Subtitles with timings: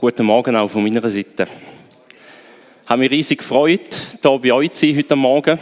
[0.00, 1.42] Guten Morgen auch von meiner Seite.
[1.42, 5.58] Ich habe mich riesig gefreut, hier bei euch zu sein heute Morgen.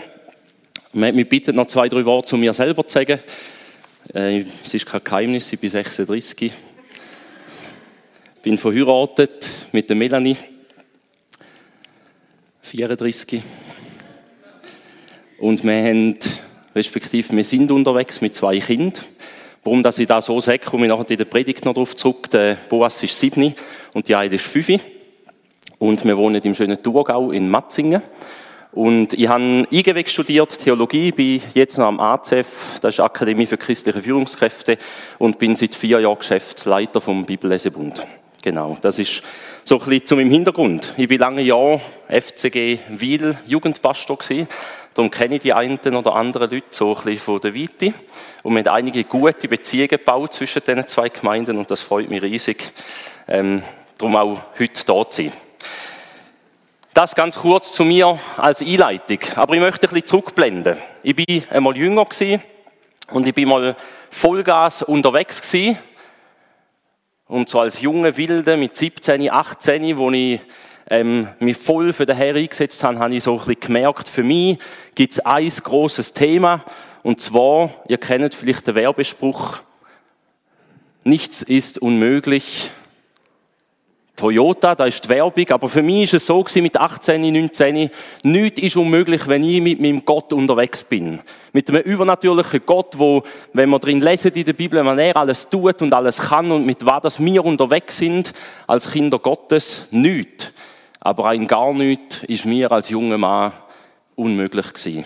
[0.93, 3.19] Man hat mich bittet, noch zwei, drei Worte zu mir selber zu sagen.
[4.15, 6.43] Äh, es ist kein Geheimnis, ich bin 36.
[6.43, 6.53] Ich
[8.41, 10.37] bin verheiratet mit der Melanie.
[12.63, 13.43] 34.
[15.41, 16.17] Und wir haben,
[16.77, 19.03] respektive wir sind unterwegs mit zwei Kindern.
[19.65, 22.31] Warum dass ich das so sage, komme ich nachher in der Predigt noch darauf zurück.
[22.31, 23.55] Der Boas ist sieben
[23.93, 24.81] und die eine ist fünf.
[25.79, 28.03] Und wir wohnen im schönen Thurgau in Matzingen.
[28.73, 33.57] Und ich habe IGW studiert, Theologie, bin jetzt noch am ACF, das ist Akademie für
[33.57, 34.79] christliche Führungskräfte,
[35.19, 38.07] und bin seit vier Jahren Geschäftsleiter vom Bibellesebund.
[38.43, 39.23] Genau, das ist
[39.65, 40.95] so ein bisschen zu meinem Hintergrund.
[40.97, 44.47] Ich bin lange Jahre FCG Wiel Jugendpastor gewesen.
[44.99, 47.95] Darum kenne ich die einen oder anderen Leute so ein bisschen von der Weite.
[48.43, 52.21] Und wir haben einige gute Beziehungen gebaut zwischen diesen zwei Gemeinden und das freut mich
[52.21, 52.73] riesig,
[53.29, 53.63] ähm,
[53.97, 55.33] darum auch heute da zu sein.
[56.95, 59.21] Das ganz kurz zu mir als Einleitung.
[59.37, 60.77] Aber ich möchte ein bisschen zurückblenden.
[61.05, 62.43] Ich bin einmal jünger gewesen
[63.13, 63.77] und ich bin mal
[64.11, 65.79] Vollgas unterwegs gewesen.
[67.29, 70.41] Und so als junge Wilde mit 17, 18, wo ich
[70.91, 74.23] ähm, mich voll für den Herr eingesetzt habe, habe ich so ein bisschen gemerkt, für
[74.23, 74.59] mich
[74.95, 76.65] gibt es ein großes Thema,
[77.03, 79.59] und zwar, ihr kennt vielleicht den Werbespruch,
[81.05, 82.71] nichts ist unmöglich.
[84.17, 87.89] Toyota, da ist die Werbung, aber für mich ist es so gewesen, mit 18, 19,
[88.25, 91.21] nichts ist unmöglich, wenn ich mit meinem Gott unterwegs bin.
[91.53, 95.49] Mit einem übernatürlichen Gott, wo, wenn wir drin lesen in der Bibel, wenn er alles
[95.49, 98.33] tut und alles kann und mit was wir unterwegs sind,
[98.67, 100.53] als Kinder Gottes, nichts
[101.01, 103.53] aber ein gar nichts ist mir als junger Mann
[104.17, 105.05] unmöglich gewesen.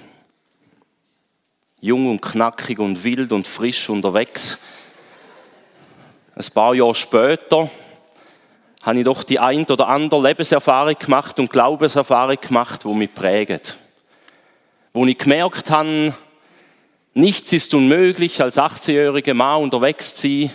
[1.80, 4.58] Jung und knackig und wild und frisch unterwegs.
[6.34, 7.70] Ein paar Jahre später
[8.82, 13.60] habe ich doch die ein oder andere Lebenserfahrung gemacht und Glaubenserfahrung gemacht, die mich prägen.
[14.92, 16.14] Wo ich gemerkt habe,
[17.14, 20.52] nichts ist unmöglich, als 18-jähriger Mann unterwegs zu sein,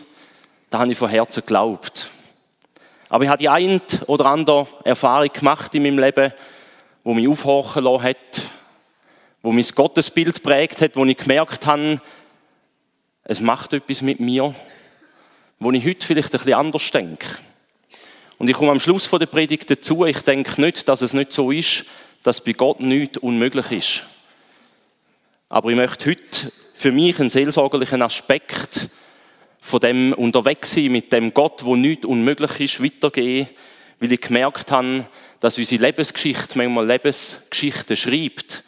[0.69, 2.09] da habe ich von Herzen geglaubt.
[3.09, 6.33] Aber ich habe die ein oder andere Erfahrung gemacht in meinem Leben,
[7.03, 8.41] wo mich aufhorchen lassen hat,
[9.41, 12.01] wo mein Gottesbild prägt hat, wo ich gemerkt habe,
[13.23, 14.53] es macht etwas mit mir,
[15.59, 17.27] wo ich heute vielleicht ein bisschen anders denke.
[18.37, 21.51] Und ich komme am Schluss der Predigt dazu, ich denke nicht, dass es nicht so
[21.51, 21.85] ist,
[22.23, 24.03] dass bei Gott nichts unmöglich ist.
[25.49, 28.89] Aber ich möchte heute für mich einen seelsorgerlichen Aspekt
[29.67, 33.49] von dem Unterwegssein mit dem Gott, wo nichts unmöglich ist, weitergehen,
[33.99, 35.05] weil ich gemerkt habe,
[35.41, 38.63] dass unsere Lebensgeschichte manchmal Lebensgeschichten schreibt,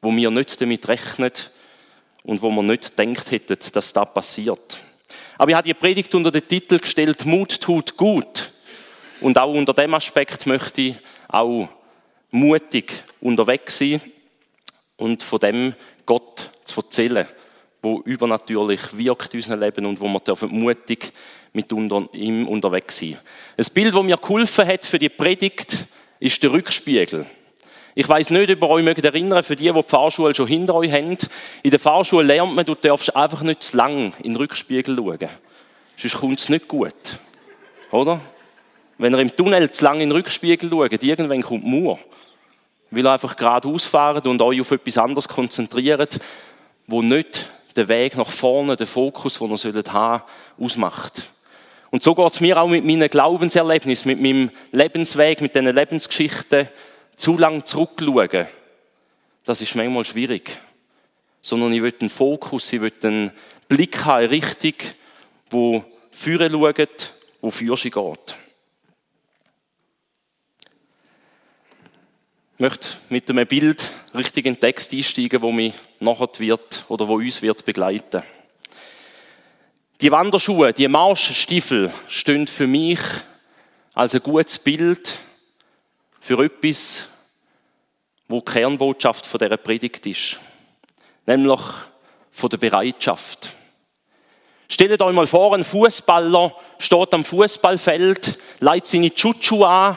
[0.00, 1.32] wo wir nicht damit rechnen
[2.22, 4.78] und wo wir nicht gedacht hätten, dass das passiert.
[5.36, 8.50] Aber ich habe die Predigt unter den Titel gestellt, Mut tut gut.
[9.20, 10.96] Und auch unter dem Aspekt möchte ich
[11.28, 11.68] auch
[12.30, 14.00] mutig unterwegs sein
[14.96, 15.74] und von dem
[16.06, 17.26] Gott zu erzählen
[17.82, 21.12] wo übernatürlich wirkt in unserem Leben und wo wir dürfen mutig
[21.52, 23.16] mit ihm unterwegs sein.
[23.56, 25.86] Ein Bild, das mir geholfen hat für die Predigt,
[26.20, 27.26] ist der Rückspiegel.
[27.94, 30.74] Ich weiß nicht, ob ihr euch mögt erinnern, für die, die die Fahrschule schon hinter
[30.74, 31.16] euch haben.
[31.62, 35.28] In der Fahrschule lernt man, du darfst einfach nicht zu lang in den Rückspiegel schauen.
[35.96, 36.94] Sonst kommt es nicht gut.
[37.90, 38.20] Oder?
[38.98, 41.98] Wenn ihr im Tunnel zu lang in den Rückspiegel schaut, irgendwann kommt Mur.
[42.90, 46.18] Weil ihr einfach geradeaus fahrt und euch auf etwas anderes konzentriert,
[46.86, 50.24] wo nicht den Weg nach vorne, den Fokus, den wir haben
[50.58, 51.30] ausmacht.
[51.90, 56.68] Und so geht es mir auch mit meinen Glaubenserlebnissen, mit meinem Lebensweg, mit diesen Lebensgeschichten.
[57.16, 58.46] Zu lang zurückschauen,
[59.44, 60.56] das ist manchmal schwierig.
[61.40, 63.32] Sondern ich will einen Fokus, ich will einen
[63.68, 64.74] Blick haben, eine Richtung,
[65.50, 68.38] wo führen schaut, wo sie geht.
[72.58, 77.06] Ich möchte mit einem Bild richtig in den Text einsteigen, wo mich nachher wird oder
[77.06, 78.24] wo uns wird begleiten.
[80.00, 82.98] Die Wanderschuhe, die Marschstiefel stehen für mich
[83.94, 85.16] als ein gutes Bild
[86.18, 87.06] für etwas,
[88.26, 90.40] wo die Kernbotschaft von dieser Predigt ist.
[91.26, 91.60] Nämlich
[92.32, 93.52] von der Bereitschaft.
[94.68, 99.96] Stellt euch mal vor, ein Fußballer steht am Fußballfeld, leitet seine Chuchu an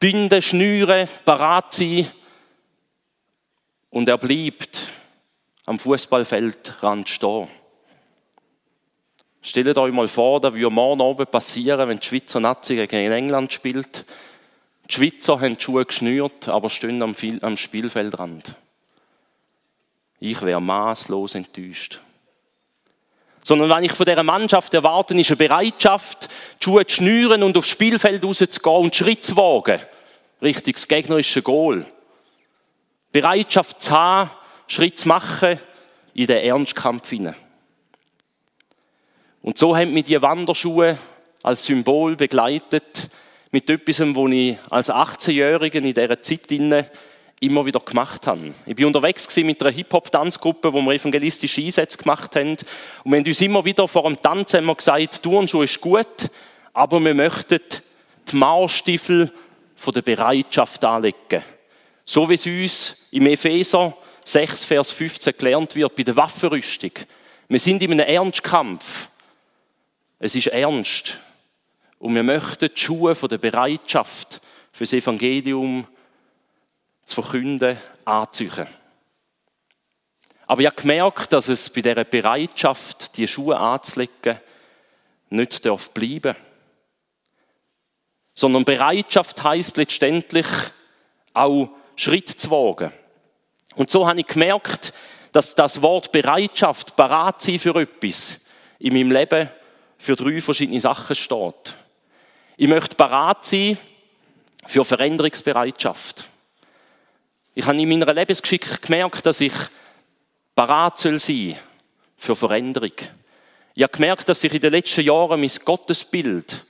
[0.00, 2.10] Binde, Schnüre, parat sein.
[3.90, 4.88] Und er bleibt
[5.66, 7.48] am Fußballfeldrand stehen.
[9.42, 13.52] Stellt euch mal vor, das würde morgen oben passieren, wenn die Schweizer Nazi gegen England
[13.52, 14.04] spielt.
[14.88, 18.54] Die Schweizer haben die Schuhe geschnürt, aber stehen am, am Spielfeldrand.
[20.18, 22.00] Ich wäre maßlos enttäuscht.
[23.42, 26.28] Sondern wenn ich von dieser Mannschaft erwarte, ist eine Bereitschaft,
[26.60, 29.80] die Schuhe zu schnüren und aufs Spielfeld rauszugehen und Schritt zu wagen.
[30.42, 31.86] Richtig, das gegnerische Goal.
[33.12, 34.30] Bereitschaft zu haben,
[34.66, 35.58] Schritt zu machen
[36.14, 37.34] in den Ernstkampf hinein.
[39.42, 40.98] Und so haben mich die Wanderschuhe
[41.42, 43.08] als Symbol begleitet
[43.50, 46.50] mit etwas, wo ich als 18-Jähriger in dieser Zeit
[47.40, 48.52] immer wieder gemacht habe.
[48.66, 52.50] Ich bin unterwegs mit einer Hip-Hop-Tanzgruppe, wo wir evangelistische Einsätze gemacht haben.
[52.50, 52.66] Und
[53.04, 56.30] wir haben uns immer wieder vor dem Tanzen immer gesagt, Turnschuhe ist gut,
[56.74, 57.60] aber wir möchten
[58.30, 59.32] die Marschstiefel
[59.74, 61.42] von der Bereitschaft anlegen.
[62.04, 66.92] So wie es uns im Epheser 6, Vers 15 gelernt wird bei der Waffenrüstung.
[67.48, 69.08] Wir sind in einem Ernstkampf.
[70.18, 71.18] Es ist ernst.
[71.98, 75.86] Und wir möchten die Schuhe von der Bereitschaft für das Evangelium
[77.04, 78.66] zu verkünden anziehen.
[80.46, 84.40] Aber ich habe gemerkt, dass es bei dieser Bereitschaft, die Schuhe anzulegen,
[85.28, 86.34] nicht darf bleiben.
[88.34, 90.46] Sondern Bereitschaft heißt letztendlich
[91.34, 92.92] auch Schritt zu wagen.
[93.76, 94.92] Und so habe ich gemerkt,
[95.32, 98.38] dass das Wort Bereitschaft, parat sein für etwas,
[98.78, 99.48] in meinem Leben
[99.98, 101.76] für drei verschiedene Sachen steht.
[102.56, 103.78] Ich möchte parat sein
[104.66, 106.29] für Veränderungsbereitschaft.
[107.52, 109.52] Ich habe in meiner Lebensgeschichte gemerkt, dass ich
[110.54, 111.56] parat sein soll
[112.16, 112.92] für Veränderung.
[113.74, 116.64] Ich habe gemerkt, dass sich in den letzten Jahren mein Gottesbild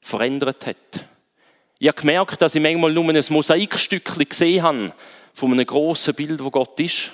[0.00, 1.06] verändert hat.
[1.78, 4.92] Ich habe gemerkt, dass ich manchmal nur ein Mosaikstückchen gesehen habe
[5.32, 7.10] von einem grossen Bild, wo Gott ist.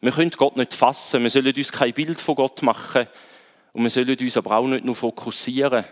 [0.00, 1.24] Wir können Gott nicht fassen.
[1.24, 3.08] Wir sollen uns kein Bild von Gott machen.
[3.72, 5.84] Und wir sollen uns aber auch nicht nur fokussieren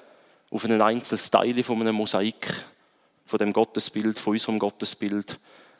[0.50, 2.64] auf einen einzelnen Teil von einem Mosaik,
[3.26, 5.38] von dem Gottesbild, von unserem Gottesbild,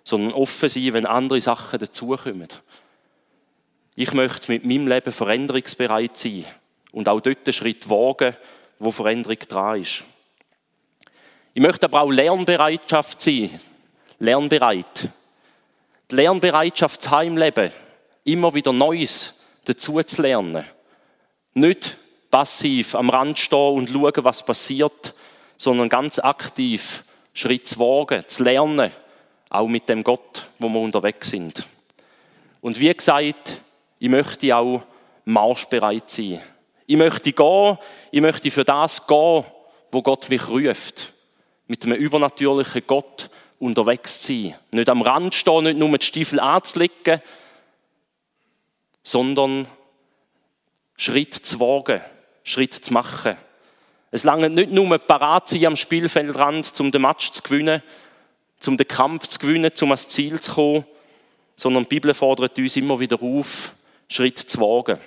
[0.08, 2.49] sondern offen sein, wenn andere Sachen dazukommen.
[3.94, 6.46] Ich möchte mit meinem Leben veränderungsbereit sein
[6.93, 8.34] und auch dort einen Schritt wagen,
[8.78, 10.05] wo Veränderung dran ist.
[11.52, 13.60] Ich möchte aber auch Lernbereitschaft sein,
[14.19, 15.10] lernbereit.
[16.11, 17.70] Die Lernbereitschaft zu haben im Leben,
[18.25, 20.64] immer wieder Neues dazu zu lernen.
[21.52, 21.99] Nicht
[22.31, 25.12] passiv am Rand stehen und schauen, was passiert,
[25.58, 27.04] sondern ganz aktiv
[27.34, 28.90] Schritt zu wagen, zu lernen,
[29.50, 31.66] auch mit dem Gott, wo wir unterwegs sind.
[32.60, 33.62] Und wie gesagt,
[33.98, 34.82] ich möchte auch
[35.24, 36.40] marschbereit sein.
[36.86, 37.78] Ich möchte gehen,
[38.10, 39.44] ich möchte für das gehen,
[39.90, 41.12] wo Gott mich ruft.
[41.66, 44.54] Mit einem übernatürlichen Gott unterwegs sein.
[44.70, 47.20] Nicht am Rand stehen, nicht nur die Stiefel anzulegen,
[49.02, 49.68] sondern
[50.96, 52.00] Schritt zu wagen,
[52.42, 53.36] Schritt zu machen.
[54.10, 57.82] Es lange nicht nur parat sein am Spielfeldrand, um den Match zu gewinnen,
[58.66, 60.84] um den Kampf zu gewinnen, um ans Ziel zu kommen,
[61.56, 63.72] sondern die Bibel fordert uns immer wieder auf,
[64.08, 64.99] Schritt zu wagen.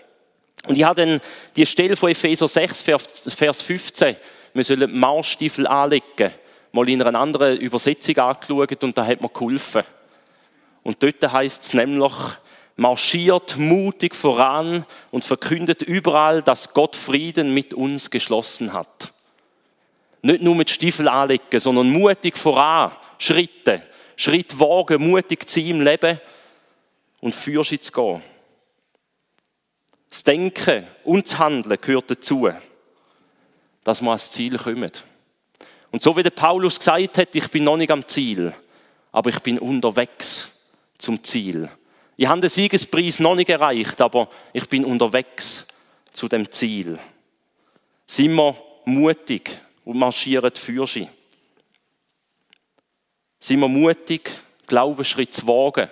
[0.68, 1.21] Und ich habe dann
[1.56, 4.15] die Stelle von Epheser 6, Vers 15,
[4.53, 6.31] wir sollen Marschstiefel anlegen,
[6.71, 9.83] mal in einer anderen Übersetzung angeschaut und da hat mir geholfen.
[10.83, 12.13] Und dort heißt es nämlich,
[12.75, 19.13] marschiert mutig voran und verkündet überall, dass Gott Frieden mit uns geschlossen hat.
[20.21, 23.83] Nicht nur mit Stiefel anlegen, sondern mutig voran, Schritte,
[24.15, 26.19] Schritt wagen, mutig zu sein im Leben
[27.19, 28.23] und Fürschitz zu gehen.
[30.09, 32.50] Das Denken und das Handeln gehört dazu,
[33.83, 35.03] dass man ans Ziel kommt.
[35.91, 38.56] Und so wie der Paulus gesagt hat, ich bin noch nicht am Ziel,
[39.11, 40.49] aber ich bin unterwegs
[40.97, 41.69] zum Ziel.
[42.18, 45.68] Ich habe den Siegespreis noch nicht erreicht, aber ich bin unterwegs
[46.11, 46.97] zu dem Ziel.
[48.07, 51.07] Sind wir mutig und marschieren für sie?
[53.42, 54.31] Sind wir mutig,
[54.68, 55.90] Glaubensschritt zu wagen?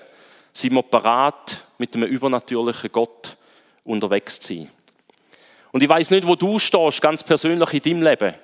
[0.54, 3.36] Sind wir parat, mit einem übernatürlichen Gott
[3.84, 4.70] unterwegs zu sein?
[5.72, 8.36] Und ich weiß nicht, wo du stehst, ganz persönlich in deinem Leben.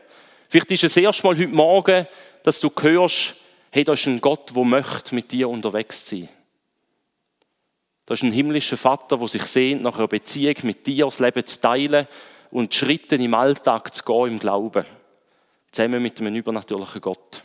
[0.50, 2.08] Vielleicht ist es erst mal heute Morgen,
[2.42, 3.36] dass du hörst,
[3.70, 6.28] hey, da ist ein Gott, der möchte mit dir unterwegs sein.
[8.08, 11.46] Da ist ein himmlischer Vater, der sich sehnt nach einer Beziehung mit dir, das Leben
[11.46, 12.08] zu teilen
[12.50, 14.86] und Schritte im Alltag zu gehen im Glauben.
[15.72, 17.45] Zusammen mit einem übernatürlichen Gott.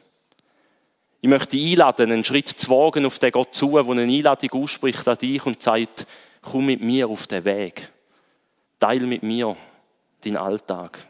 [1.22, 5.06] Ich möchte einladen, einen Schritt zu wagen auf den Gott zu, der eine Einladung ausspricht
[5.06, 6.06] an dich und sagt,
[6.40, 7.90] komm mit mir auf den Weg.
[8.78, 9.54] Teil mit mir
[10.24, 11.06] deinen Alltag.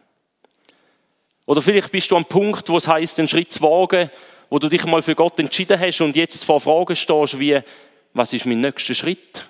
[1.47, 4.11] Oder vielleicht bist du am Punkt, wo es heißt, einen Schritt zu wagen,
[4.49, 7.61] wo du dich mal für Gott entschieden hast und jetzt vor Fragen stehst, wie,
[8.13, 9.47] was ist mein nächster Schritt?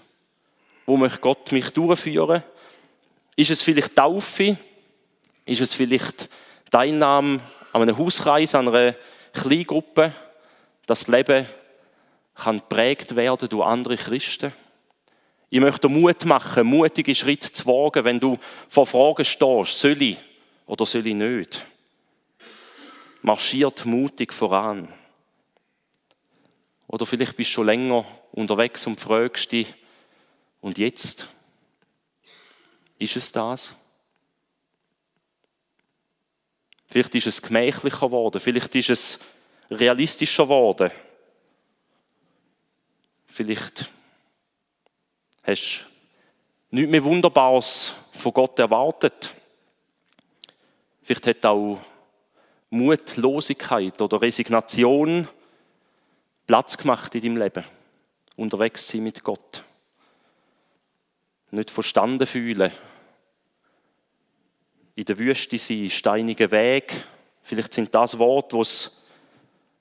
[0.84, 2.42] Wo möchte Gott mich durchführen?
[3.34, 4.58] Ist es vielleicht Taufe?
[5.46, 6.28] Ist es vielleicht
[6.70, 7.40] Teilnahme
[7.72, 8.94] an einem Hauskreis, an einer
[9.32, 10.12] Kleingruppe?
[10.90, 11.46] Das Leben
[12.34, 14.52] kann geprägt werden durch andere Christen.
[15.48, 20.18] Ich möchte Mut machen, mutige Schritte zu wagen, wenn du vor Fragen stehst, soll ich
[20.66, 21.64] oder soll ich nicht?
[23.22, 24.92] Marschiert mutig voran.
[26.88, 29.72] Oder vielleicht bist du schon länger unterwegs und fragst dich,
[30.60, 31.28] und jetzt?
[32.98, 33.76] Ist es das?
[36.88, 39.18] Vielleicht ist es gemächlicher geworden, vielleicht ist es
[39.70, 40.90] realistischer geworden.
[43.26, 43.90] Vielleicht
[45.44, 45.84] hast
[46.70, 49.34] du nichts mehr Wunderbares von Gott erwartet.
[51.02, 51.80] Vielleicht hat auch
[52.70, 55.28] Mutlosigkeit oder Resignation
[56.46, 57.64] Platz gemacht in deinem Leben.
[58.36, 59.64] Unterwegs sein mit Gott.
[61.52, 62.72] Nicht verstanden fühlen.
[64.94, 66.92] In der Wüste sein, steiniger Weg.
[67.42, 68.99] Vielleicht sind das Worte, die es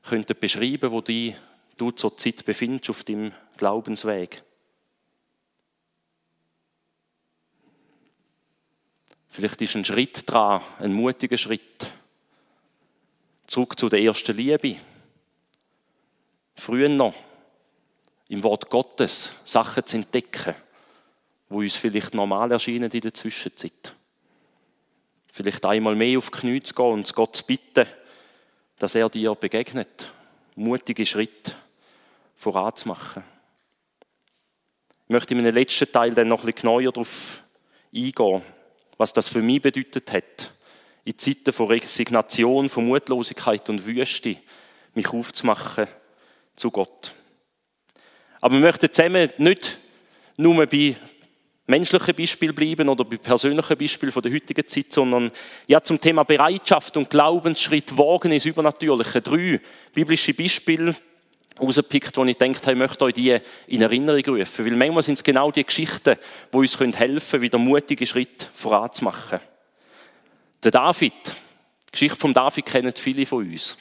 [0.03, 1.35] könnte beschreiben, wo die
[1.77, 4.43] du zur Zeit befindest auf dem Glaubensweg.
[9.29, 11.91] Vielleicht ist ein Schritt dran, ein mutiger Schritt.
[13.47, 14.77] Zurück zu der ersten Liebe.
[16.55, 17.13] Früher noch
[18.27, 20.55] im Wort Gottes Sachen zu entdecken,
[21.47, 23.95] wo uns vielleicht normal erscheinen in der Zwischenzeit.
[25.31, 27.87] Vielleicht einmal mehr auf die Knie zu gehen und Gott zu bitten,
[28.79, 30.11] dass er dir begegnet.
[30.55, 31.55] Mutige Schritt
[32.35, 33.23] voranzumachen.
[35.03, 37.43] Ich möchte in meinem letzten Teil dann noch ein bisschen genauer darauf
[37.93, 38.41] eingehen,
[38.97, 40.53] was das für mich bedeutet hat,
[41.03, 44.37] in Zeiten von Resignation, von Mutlosigkeit und Wüste
[44.93, 45.87] mich aufzumachen
[46.55, 47.13] zu Gott.
[48.41, 49.77] Aber wir möchten zusammen nicht
[50.37, 50.95] nur bei
[51.69, 55.31] menschlichen Beispielen bleiben oder bei persönlichen Beispielen von der heutigen Zeit, sondern
[55.67, 59.21] ja zum Thema Bereitschaft und Glaubensschritt wagen ins Übernatürliche.
[59.21, 59.61] Drei
[59.93, 60.95] biblische Beispiele
[61.59, 64.65] rausgepickt, wo ich denke, ich möchte euch die in Erinnerung rufen.
[64.65, 66.17] Weil manchmal sind es genau die Geschichten,
[66.51, 69.39] die uns helfen können, wieder mutige Schritte voranzumachen.
[70.63, 73.77] Der David, die Geschichte von David kennen viele von uns.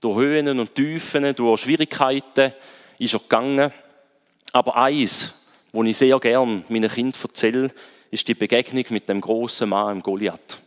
[0.00, 2.52] Durch Höhen und Tiefen, durch Schwierigkeiten
[2.98, 3.72] ist er gegangen.
[4.52, 5.34] Aber eins,
[5.72, 7.70] was ich sehr gern meinen Kindern erzähle,
[8.10, 10.58] ist die Begegnung mit dem großen Mann im Goliath.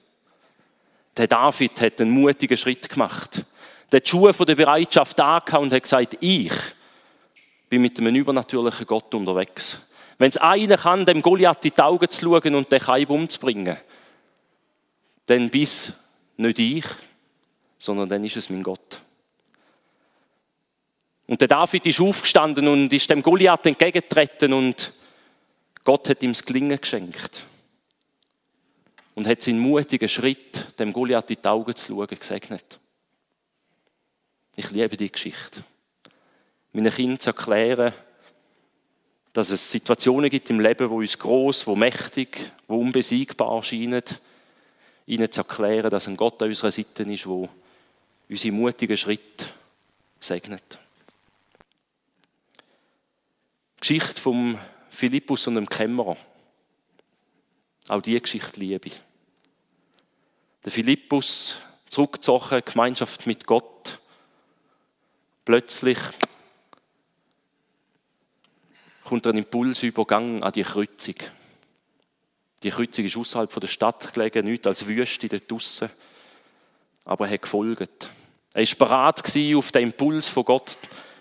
[1.18, 3.46] Der David hat einen mutigen Schritt gemacht.
[3.92, 6.54] Der die Schuhe von der Bereitschaft angehauen und hat gesagt, ich
[7.68, 9.82] bin mit einem übernatürlichen Gott unterwegs.
[10.18, 13.78] Wenn es einer kann, dem Goliath in die Augen zu schauen und den Kaib umzubringen,
[15.26, 15.94] dann bis
[16.38, 16.86] nicht ich,
[17.78, 19.02] sondern dann ist es mein Gott.
[21.32, 24.92] Und der David ist aufgestanden und ist dem Goliath entgegengetreten und
[25.86, 27.46] Gott hat ihm das Gelingen geschenkt.
[29.16, 32.82] Und hat seinen mutigen Schritt, dem Goliath in die Augen zu schauen, gesegnet.
[34.58, 35.64] Ich liebe die Geschichte.
[36.74, 37.94] Meinen Kindern zu erklären,
[39.32, 44.04] dass es Situationen gibt im Leben, wo uns groß, wo mächtig, wo unbesiegbar erscheinen,
[45.06, 47.48] ihnen zu erklären, dass ein Gott an unserer Seite ist, wo
[48.28, 49.46] unsere mutigen Schritte
[50.20, 50.78] segnet.
[53.82, 54.60] Geschichte vom
[54.92, 56.16] Philippus und dem Kämmerer.
[57.88, 59.02] Auch diese Geschichte liebe ich.
[60.64, 61.58] Der Philippus,
[61.88, 64.00] zurückgezogen, Gemeinschaft mit Gott.
[65.44, 65.98] Plötzlich
[69.04, 71.16] kommt ein Impulsübergang an die Kreuzung.
[72.62, 75.90] Die Kreuzung ist außerhalb der Stadt gelegen, nicht als Wüste dort draussen.
[77.04, 78.12] Aber er hat gefolgt.
[78.54, 80.78] Er war bereit, auf den Impuls von Gott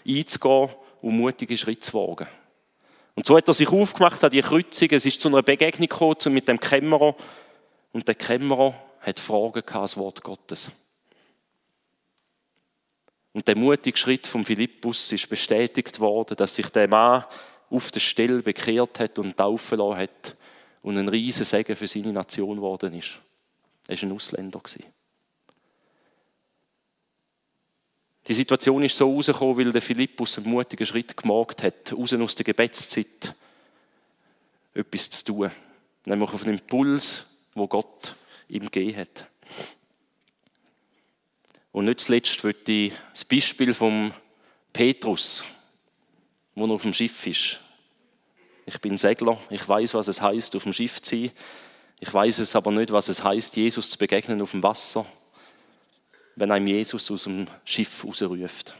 [0.06, 2.28] einzugehen und mutige Schritte zu wagen.
[3.14, 4.88] Und so hat er sich aufgemacht an die Kreuzung.
[4.90, 7.16] Es ist zu einer Begegnung gekommen mit dem Kämmerer.
[7.92, 10.70] Und der Kämmerer hat Fragen gehabt, das Wort Gottes.
[13.32, 17.24] Und der mutige Schritt von Philippus ist bestätigt worden, dass sich der Mann
[17.68, 20.36] auf der Stelle bekehrt hat und taufen lassen hat
[20.82, 23.18] und ein riesen Segen für seine Nation geworden ist.
[23.86, 24.60] Er war ein Ausländer.
[28.30, 32.36] Die Situation ist so rausgekommen, weil der Philippus einen mutigen Schritt gemacht hat, raus aus
[32.36, 33.34] der Gebetszeit
[34.72, 35.50] etwas zu tun.
[36.04, 38.14] Nämlich auf einen Impuls, wo Gott
[38.46, 39.26] ihm gegeben hat.
[41.72, 44.14] Und nicht zuletzt würde ich das Beispiel vom
[44.72, 45.42] Petrus,
[46.54, 47.58] wo er auf dem Schiff ist.
[48.64, 51.32] Ich bin Segler, ich weiß, was es heißt, auf dem Schiff zu sein.
[51.98, 55.04] Ich weiß es aber nicht, was es heißt, Jesus zu begegnen auf dem Wasser
[56.40, 58.74] wenn einem Jesus aus dem Schiff rausruft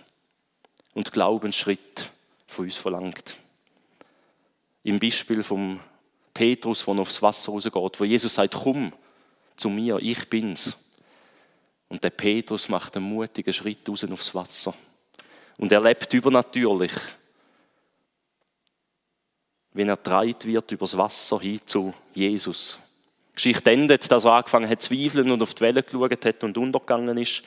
[0.95, 2.11] und Glaubensschritt
[2.47, 3.37] von uns verlangt.
[4.83, 5.79] Im Beispiel vom
[6.33, 8.95] Petrus, der aufs Wasser rausgeht, wo Jesus sagt, komm
[9.57, 10.75] zu mir, ich bin's.
[11.90, 14.73] Und der Petrus macht einen mutigen Schritt raus aufs Wasser.
[15.59, 16.93] Und er lebt übernatürlich.
[19.73, 22.79] wenn er dreit wird übers Wasser hin zu Jesus.
[23.40, 26.59] Geschichte endet, dass er angefangen hat zu zweifeln und auf die Welle geschaut hat und
[26.59, 27.42] untergegangen ist.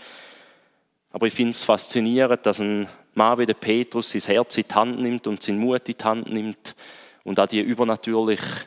[1.12, 4.74] Aber ich finde es faszinierend, dass ein Mann wie der Petrus sein Herz in die
[4.74, 6.76] Hand nimmt und seinen Mut in die Hand nimmt
[7.24, 8.66] und an die übernatürliche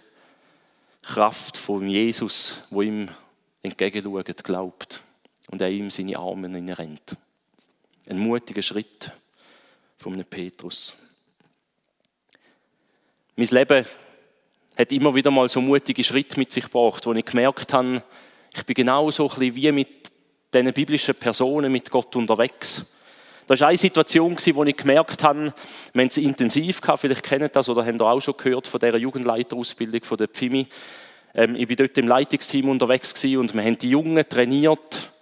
[1.02, 3.08] Kraft von Jesus, wo ihm
[3.60, 5.02] entgegenschaut, glaubt
[5.50, 7.16] und er ihm seine Arme rennt.
[8.08, 9.10] Ein mutiger Schritt
[9.98, 10.94] von einem Petrus.
[13.34, 13.84] Mein Leben
[14.76, 18.02] hat immer wieder mal so mutige Schritte mit sich gebracht, wo ich gemerkt habe,
[18.54, 19.88] ich bin genau so wie mit
[20.52, 22.84] diesen biblischen Personen mit Gott unterwegs.
[23.46, 25.54] Das war eine Situation, wo ich gemerkt habe,
[25.92, 28.80] wir haben es intensiv gehabt, vielleicht kennt das oder habt ihr auch schon gehört von
[28.80, 30.66] dieser Jugendleiterausbildung von der Pfimi.
[31.32, 35.12] Ähm, ich war dort im Leitungsteam unterwegs und wir haben die Jungen trainiert,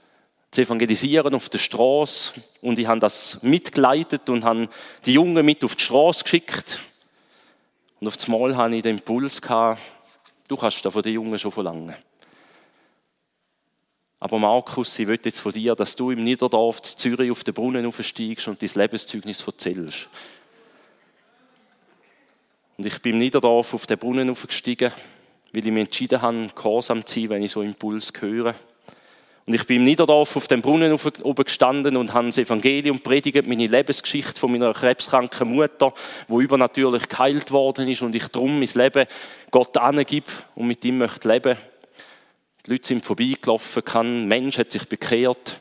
[0.50, 2.40] zu evangelisieren auf der Straße.
[2.62, 4.68] Und ich habe das mitgeleitet und habe
[5.04, 6.78] die Jungen mit auf die Straße geschickt.
[8.04, 11.94] Und auf einmal hatte ich den Impuls, du kannst da von den Jungen schon verlangen.
[14.20, 17.54] Aber Markus, ich will jetzt von dir, dass du im Niederdorf zu Zürich auf den
[17.54, 20.10] Brunnen aufsteigst und dein Lebenszeugnis erzählst.
[22.76, 24.92] Und ich bin im Niederdorf auf den Brunnen aufgestiegen,
[25.54, 28.54] weil ich mich entschieden habe, gehorsam zu sein, wenn ich so Impuls höre.
[29.46, 33.46] Und ich bin im Niederdorf auf dem Brunnen oben gestanden und habe das Evangelium predigt,
[33.46, 35.92] meine Lebensgeschichte von meiner krebskranken Mutter,
[36.28, 39.06] wo übernatürlich geheilt worden ist und ich drum mein Leben
[39.50, 40.24] Gott angib
[40.54, 41.58] und mit ihm möchte leben.
[42.64, 45.60] Die Leute sind vorbeigelaufen, kein Mensch hat sich bekehrt.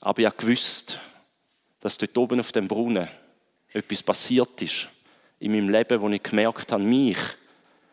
[0.00, 1.00] Aber ich habe gewusst,
[1.80, 3.08] dass dort oben auf dem Brunnen
[3.72, 4.88] etwas passiert ist
[5.38, 7.18] in meinem Leben, wo ich gemerkt habe, mich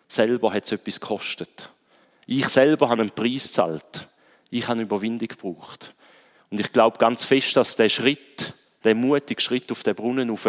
[0.07, 1.69] selber hat es etwas gekostet.
[2.25, 4.07] Ich selber habe einen Preis gezahlt.
[4.53, 5.95] Ich habe Überwindung gebraucht.
[6.51, 10.47] Und ich glaube ganz fest, dass der Schritt, der mutige Schritt auf den Brunnen auf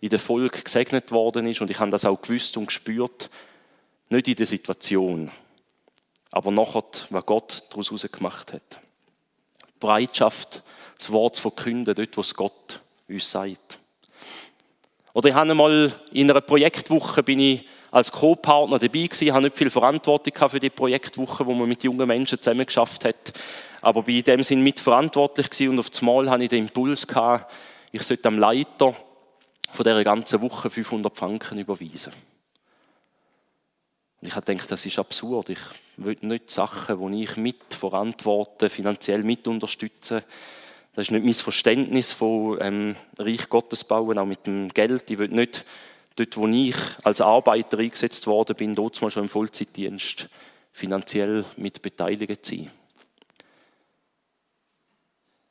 [0.00, 1.60] in der Volk gesegnet worden ist.
[1.60, 3.28] Und ich habe das auch gewusst und gespürt.
[4.08, 5.32] Nicht in der Situation,
[6.30, 8.80] aber nachher, was Gott daraus gemacht hat.
[9.80, 10.62] Bereitschaft,
[10.96, 13.80] das Wort zu verkünden, dort, wo es Gott uns sagt.
[15.12, 19.56] Oder ich habe einmal in einer Projektwoche bin ich als Co-Partner dabei gewesen, habe nicht
[19.56, 23.32] viel Verantwortung für die Projektwoche, wo man mit jungen Menschen zusammen geschafft hat,
[23.80, 27.52] aber in dem Sinn mitverantwortlich gewesen und auf das Mal hatte ich den Impuls gehabt,
[27.92, 28.94] ich sollte am Leiter
[29.72, 32.12] von dieser ganzen Woche 500 Franken überweisen.
[34.20, 35.48] Und ich habe gedacht, das ist absurd.
[35.50, 35.58] Ich
[35.96, 40.24] will nicht Sachen, die ich mit verantworte, finanziell mit unterstütze.
[40.94, 45.10] Das ist nicht mein Verständnis von ähm, Reich Gottes bauen, auch mit dem Geld.
[45.10, 45.64] Ich will nicht
[46.20, 50.28] dort, wo ich als Arbeiter eingesetzt worden bin, dort mal schon im Vollzeitdienst
[50.72, 52.70] finanziell mit beteiligt sein.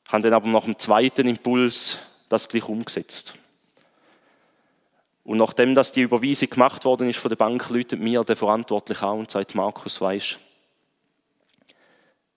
[0.05, 3.36] Ich habe dann aber nach dem zweiten Impuls das gleich umgesetzt.
[5.23, 9.05] Und nachdem dass die Überweisung gemacht worden ist von der Bank, läutet mir der Verantwortliche
[9.05, 10.39] an und sagt, Markus, weisst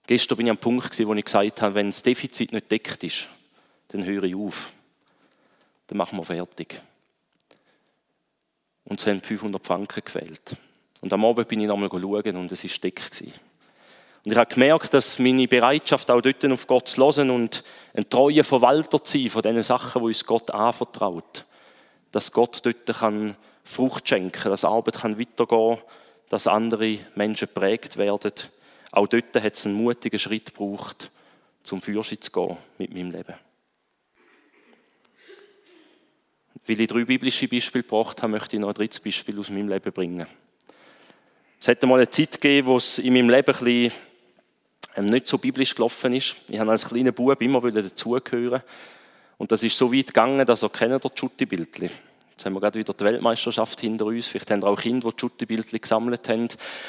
[0.05, 3.29] Gestern bin ich am Punkt, wo ich gesagt habe, wenn das Defizit nicht deckt ist,
[3.87, 4.71] dann höre ich auf.
[5.87, 6.81] Dann machen wir fertig.
[8.85, 10.57] Und sie haben 500 Franken gewählt.
[11.01, 13.01] Und am Abend bin ich nochmal schauen und es war dick.
[14.25, 18.09] Und ich habe gemerkt, dass meine Bereitschaft, auch dort auf Gott zu hören und ein
[18.09, 21.45] treuer Verwalter zu sein von den Sachen, die uns Gott anvertraut,
[22.11, 25.85] dass Gott dort kann Frucht schenken kann, dass Arbeit kann weitergehen kann,
[26.29, 28.31] dass andere Menschen prägt werden.
[28.91, 31.11] Auch dort hat es einen mutigen Schritt gebraucht,
[31.63, 33.33] zum Fürschen zu gehen mit meinem Leben.
[36.67, 39.67] Weil ich drei biblische Beispiele gebracht habe, möchte ich noch ein drittes Beispiel aus meinem
[39.67, 40.27] Leben bringen.
[41.59, 43.91] Es hat einmal eine Zeit gegeben, wo es in meinem Leben ein bisschen
[44.95, 46.35] ähm, nicht so biblisch gelaufen ist.
[46.47, 48.61] Ich habe als kleiner Bub immer dazugehören.
[49.37, 51.89] Und das ist so weit gegangen, dass er kennt, der Schutti-Bildchen.
[52.33, 54.25] Jetzt haben wir gerade wieder die Weltmeisterschaft hinter uns.
[54.25, 56.47] Vielleicht haben wir auch Kinder, die Schuttibildchen gesammelt haben.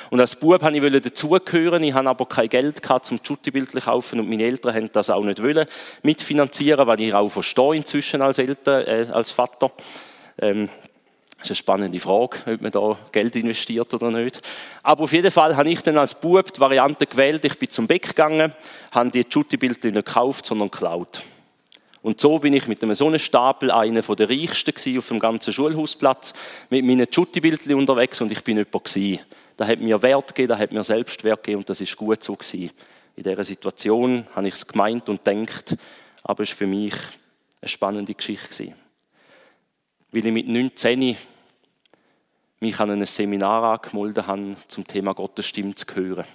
[0.09, 1.83] Und als Bub wollte ich dazugehören.
[1.83, 4.21] Ich hatte aber kein Geld gehabt, um Schuttibildchen zu kaufen.
[4.21, 5.67] Und meine Eltern haben das auch nicht wollen,
[6.03, 9.71] mitfinanzieren, weil ich auch verstehe inzwischen als Eltern, äh, als Vater.
[10.39, 10.71] Ähm,
[11.37, 14.41] das ist eine spannende Frage, ob man da Geld investiert oder nicht.
[14.83, 17.45] Aber auf jeden Fall habe ich dann als Bub die Variante gewählt.
[17.45, 18.55] Ich bin zum Beck gegangen,
[18.93, 21.23] habe die Schuttibildchen nicht gekauft, sondern geklaut.
[22.05, 26.35] Und so bin ich mit einem Sonnenstapel einer der reichsten auf dem ganzen Schulhausplatz,
[26.69, 29.21] mit meinen Schuttibildchen unterwegs und ich bin jemand gewesen.
[29.57, 32.37] Das hat mir Wert gegeben, das hat mir Selbstwert gegeben und das ist gut so
[32.37, 32.73] gewesen.
[33.17, 35.79] In dieser Situation habe ich es gemeint und denkt,
[36.23, 36.93] aber es war für mich
[37.63, 38.75] eine spannende Geschichte gewesen.
[40.13, 41.17] Weil ich mit 19
[42.61, 46.27] mich an ein Seminar angemeldet habe, zum Thema Gottes Stimme zu hören.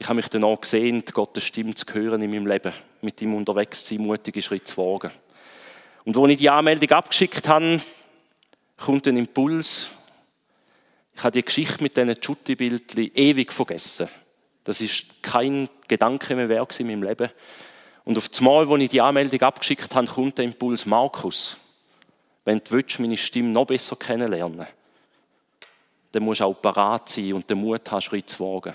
[0.00, 3.34] Ich habe mich dann auch gesehen, Gottes Stimme zu hören in meinem Leben, mit ihm
[3.34, 5.10] unterwegs zu sein, mutige Schritte zu wagen.
[6.06, 7.82] Und als ich die Anmeldung abgeschickt habe,
[8.78, 9.90] kommt ein Impuls.
[11.14, 14.08] Ich habe die Geschichte mit diesen Schuttibildchen ewig vergessen.
[14.64, 17.28] Das ist kein Gedanke mehr wert in meinem Leben.
[18.04, 21.58] Und auf das Mal, wo ich die Anmeldung abgeschickt habe, kommt der Impuls Markus.
[22.46, 24.66] Wenn du willst, meine Stimme noch besser kennenlernen
[26.12, 28.74] dann musst du auch parat sein und den Mut haben, Schritt zu wagen.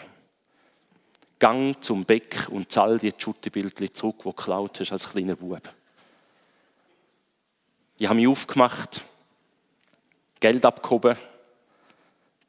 [1.39, 5.61] Gang zum Beck und zahl die Schuttibildchen zurück, die du geklaut hast als kleiner Bub.
[7.97, 9.05] Ich habe mich aufgemacht,
[10.39, 11.17] Geld abgehoben,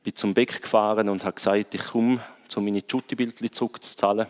[0.02, 2.20] bin zum Beck gefahren und habe gesagt, ich komme,
[2.54, 4.26] um meine Schuttibildchen zurückzuzahlen.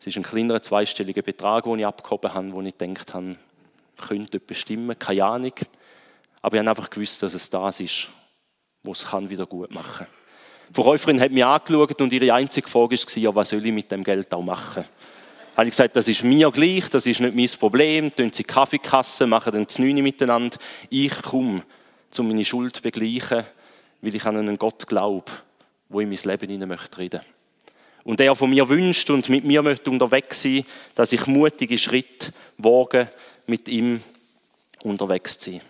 [0.00, 3.36] Es ist ein kleiner zweistelliger Betrag, den ich abgehoben habe, wo ich gedacht habe,
[3.96, 5.52] könnte bestimmen, keine Ahnung.
[6.40, 8.08] Aber ich habe einfach gewusst, dass es das ist,
[8.82, 10.21] was es wieder gut machen kann.
[10.68, 13.90] Die Verkäuferin hat mich angeschaut und ihre einzige Frage war, ja, was soll ich mit
[13.90, 14.84] dem Geld auch machen?
[15.56, 18.14] habe ich gesagt, das ist mir gleich, das ist nicht mein Problem.
[18.14, 20.56] Tun Sie Kaffeekasse, machen dann Znüni miteinander.
[20.88, 21.62] Ich komme,
[22.18, 23.44] um meine Schuld zu begleichen,
[24.00, 25.30] weil ich an einen Gott glaube,
[25.88, 27.20] wo in mein Leben hinein möchte reden.
[28.04, 32.32] Und er von mir wünscht und mit mir möchte unterwegs sein, dass ich mutige Schritte
[32.56, 33.10] wage,
[33.46, 34.00] mit ihm
[34.82, 35.60] unterwegs zu sein.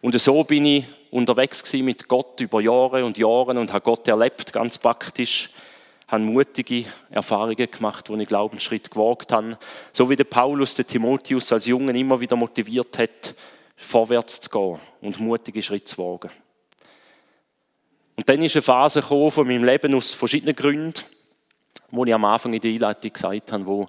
[0.00, 4.52] Und so bin ich unterwegs mit Gott über Jahre und Jahre und habe Gott erlebt,
[4.52, 5.50] ganz praktisch
[6.08, 9.58] habe mutige Erfahrungen gemacht, wo ich Glaubensschritt gewagt habe.
[9.92, 13.34] So wie der Paulus den Timotheus als Jungen immer wieder motiviert hat,
[13.76, 16.30] vorwärts zu gehen und mutige Schritte zu wagen.
[18.14, 20.94] Und dann ist eine Phase gekommen von meinem Leben aus verschiedenen Gründen,
[21.90, 23.88] wo ich am Anfang in der Einleitung gesagt habe, wo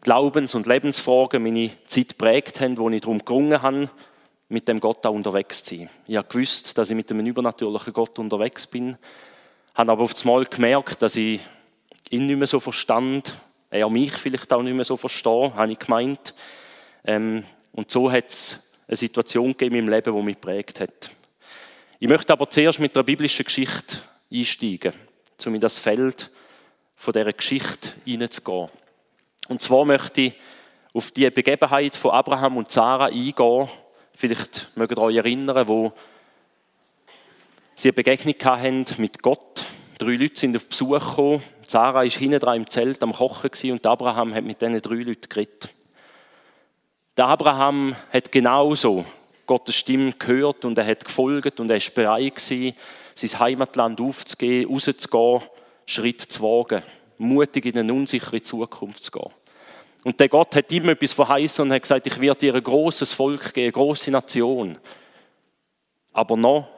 [0.00, 3.90] Glaubens- und Lebensfragen meine Zeit prägt haben, wo ich darum gerungen habe,
[4.48, 5.90] mit dem Gott auch unterwegs zu sein.
[6.06, 8.96] Ich habe gewusst, dass ich mit einem übernatürlichen Gott unterwegs bin,
[9.74, 11.40] habe aber auf einmal gemerkt, dass ich
[12.10, 13.34] ihn nicht mehr so verstand,
[13.70, 16.34] er mich vielleicht auch nicht mehr so verstehen, habe ich gemeint.
[17.04, 21.10] Ähm, und so hat es eine Situation gegeben meinem Leben, die mich geprägt hat.
[21.98, 23.98] Ich möchte aber zuerst mit einer biblischen Geschichte
[24.32, 24.94] einsteigen,
[25.44, 26.30] um in das Feld
[26.96, 28.68] von dieser Geschichte hineinzugehen.
[29.48, 30.34] Und zwar möchte ich
[30.94, 33.68] auf die Begebenheit von Abraham und Sarah eingehen.
[34.20, 35.92] Vielleicht mögt ihr euch erinnern, wo
[37.76, 39.64] sie eine Begegnung hatten mit Gott
[39.96, 41.42] Drei Leute sind auf Besuch gekommen.
[41.68, 45.28] Sarah war hinten dran im Zelt am Kochen und Abraham hat mit diesen drei Leuten
[45.28, 45.72] geredet.
[47.16, 49.04] Der Abraham hat genauso
[49.46, 52.76] Gottes Stimme gehört und er hat gefolgt und er ist bereit gewesen,
[53.14, 55.42] sein Heimatland aufzugeben, rauszugehen,
[55.86, 56.82] Schritt zu wagen,
[57.18, 59.30] mutig in eine unsichere Zukunft zu gehen.
[60.04, 63.12] Und der Gott hat ihm etwas verheißen und hat gesagt, ich werde dir ein großes
[63.12, 64.78] Volk geben, eine große Nation.
[66.12, 66.68] Aber noch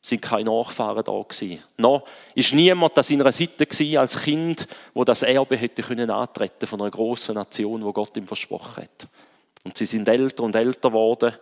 [0.00, 1.62] sind keine Nachfahren da gewesen.
[1.76, 2.04] Noch
[2.34, 6.80] ist niemand an seiner Seite gewesen als Kind, wo das Erbe hätte können antreten von
[6.80, 9.08] einer großen Nation, wo Gott ihm versprochen hat.
[9.64, 11.34] Und sie sind älter und älter geworden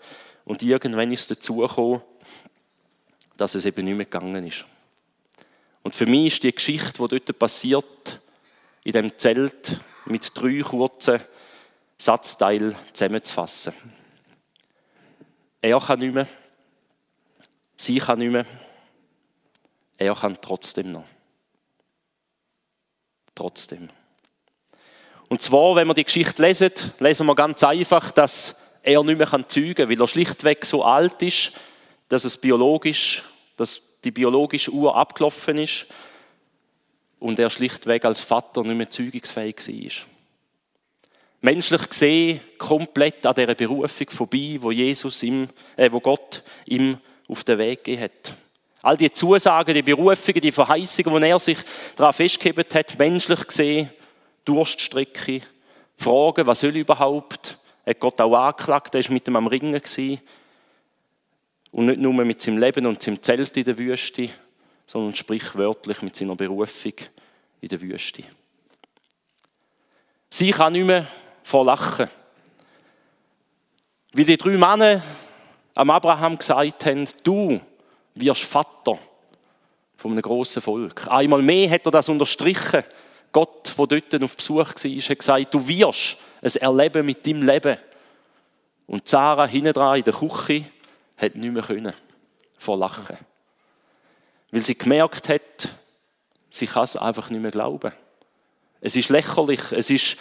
[0.45, 2.03] und irgendwann ist es dazu gekommen,
[3.37, 4.67] dass es eben nicht mehr gegangen ist.
[5.83, 8.21] Und für mich ist die Geschichte, die dort passiert,
[8.85, 11.21] in dem Zelt mit drei kurzen
[11.99, 13.75] Satzteilen zusammenzufassen.
[15.63, 16.27] Er kann nicht mehr,
[17.81, 18.45] Sie kann nicht mehr.
[19.97, 21.05] Er kann trotzdem noch.
[23.35, 23.89] Trotzdem.
[25.31, 29.49] Und zwar, wenn wir die Geschichte lesen, lesen wir ganz einfach, dass er nicht mehr
[29.49, 31.53] zeugen kann, weil er schlichtweg so alt ist,
[32.11, 33.23] dass es biologisch,
[33.57, 35.87] dass die biologische Uhr abgelaufen ist
[37.21, 40.07] und er schlichtweg als Vater nicht mehr zeugungsfähig war.
[41.43, 47.45] Menschlich gesehen komplett an dieser Berufung vorbei, wo Jesus ihm, äh, wo Gott ihm auf
[47.45, 48.35] den Weg gegeben hat.
[48.83, 51.59] All die Zusagen, die Berufungen, die Verheißungen, die er sich
[51.97, 53.91] daran festgehalten hat, menschlich gesehen,
[54.45, 55.43] Durststrecke,
[55.97, 57.59] Fragen, was soll ich überhaupt?
[57.85, 59.81] Er hat Gott auch angeklagt, er war mit ihm am Ringen.
[61.73, 64.31] Und nicht nur mit seinem Leben und seinem Zelt in der Wüste,
[64.91, 66.95] sondern sprichwörtlich mit seiner Berufung
[67.61, 68.25] in der Wüste.
[70.29, 71.07] Sie kann nicht mehr
[71.45, 72.11] vor Lachen.
[74.13, 75.01] Weil die drei Männer
[75.77, 77.61] am Abraham gesagt haben, du
[78.17, 78.99] wirst Vater
[79.97, 81.07] von einem grossen Volk.
[81.07, 82.83] Einmal mehr hat er das unterstrichen.
[83.31, 87.79] Gott, der dort auf Besuch war, hat gesagt, du wirst es erleben mit deinem Leben.
[88.89, 90.65] Und Sarah hinten dran in der Küche
[91.17, 91.95] hat nicht mehr können,
[92.59, 93.30] vor Lachen.
[94.51, 95.75] Weil sie gemerkt hat,
[96.49, 97.93] sie kann es einfach nicht mehr glauben.
[98.81, 100.17] Es ist lächerlich, es ist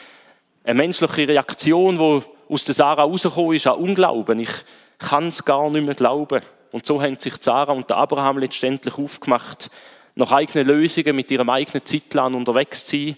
[0.64, 4.40] eine menschliche Reaktion, die aus der Sarah rausgekommen ist, an Unglauben.
[4.40, 4.52] Ich
[4.98, 6.42] kann es gar nicht mehr glauben.
[6.72, 9.72] Und so haben sich Sarah und Abraham letztendlich aufgemacht,
[10.16, 13.18] nach eigenen Lösungen mit ihrem eigenen Zeitplan unterwegs zu sein.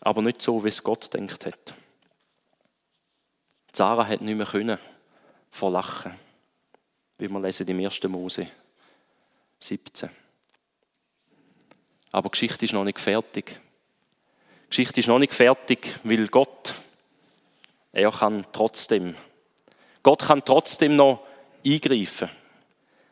[0.00, 1.74] Aber nicht so, wie es Gott denkt hat.
[3.72, 4.78] Sarah hat nicht mehr können
[5.50, 6.12] vor Lachen.
[7.22, 8.02] Wie wir lesen im 1.
[8.08, 8.48] Mose
[9.60, 10.10] 17.
[12.10, 13.60] Aber Geschichte ist noch nicht fertig.
[14.68, 16.74] Geschichte ist noch nicht fertig, weil Gott,
[17.92, 19.14] er kann trotzdem,
[20.02, 21.20] Gott kann trotzdem noch
[21.64, 22.28] eingreifen.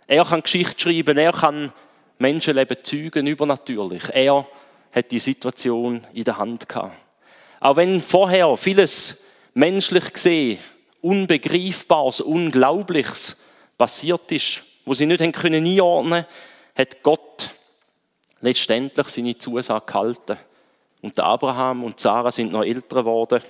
[0.09, 1.73] Er kann Geschichte schreiben, er kann
[2.19, 4.11] Menschenleben zeugen, übernatürlich.
[4.13, 4.45] Er
[4.91, 6.97] hat die Situation in der Hand gehabt.
[7.61, 9.23] Auch wenn vorher vieles
[9.55, 10.59] menschlich gesehen
[11.01, 13.37] Unbegreifbares, Unglaubliches
[13.81, 16.27] passiert ist, wo sie nicht einordnen
[16.75, 17.51] hat Gott
[18.43, 20.37] letztendlich seine Zusage gehalten.
[21.01, 23.43] Und Abraham und Sarah sind noch älter geworden.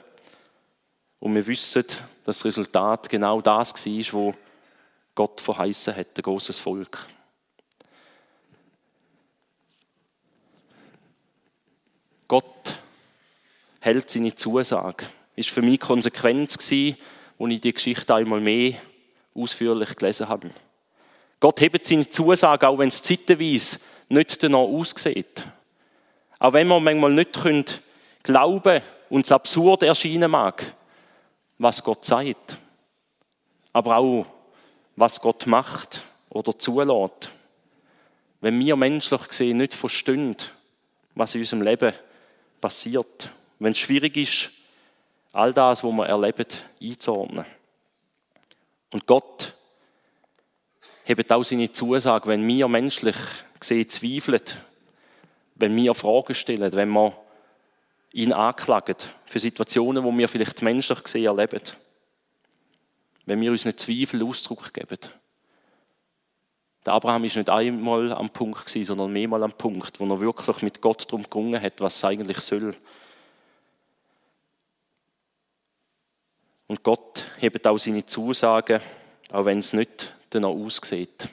[1.19, 1.85] Und wir wissen,
[2.25, 4.35] dass das Resultat genau das war, wo
[5.17, 7.05] Gott verheißen hat, ein großes Volk.
[12.29, 12.79] Gott
[13.81, 15.07] hält seine Zusage.
[15.35, 16.97] Ist für mich Konsequenz als ich
[17.37, 18.81] die Geschichte einmal mehr
[19.35, 20.51] ausführlich gelesen habe.
[21.39, 25.47] Gott hebt seine Zusage, auch wenn es zeitweise nicht danach aussieht.
[26.39, 27.65] Auch wenn wir manchmal nicht können
[28.23, 30.75] glauben und es absurd erscheinen mag,
[31.59, 32.59] was Gott sagt.
[33.73, 34.27] Aber auch,
[34.97, 37.31] was Gott macht oder zulässt.
[38.41, 40.37] Wenn wir menschlich gesehen nicht verstehen,
[41.15, 41.93] was in unserem Leben
[42.61, 43.31] passiert.
[43.59, 44.51] Wenn es schwierig ist,
[45.33, 46.47] all das, was wir erleben,
[46.83, 47.45] einzuordnen.
[48.91, 49.55] Und Gott
[51.05, 53.17] hebt auch seine Zusage, wenn wir menschlich
[53.59, 54.43] gesehen zweifeln,
[55.55, 57.17] wenn wir Fragen stellen, wenn wir
[58.13, 61.63] ihn anklagen für Situationen, wo wir vielleicht menschlich gesehen erleben.
[63.27, 64.99] Wenn wir uns nicht Zweifel Ausdruck geben.
[66.85, 70.81] Der Abraham ist nicht einmal am Punkt sondern mehrmal am Punkt, wo er wirklich mit
[70.81, 72.75] Gott darum gerungen hat, was es eigentlich soll.
[76.71, 78.81] Und Gott hebt auch seine Zusagen,
[79.33, 81.29] auch wenn es nicht danach aussieht.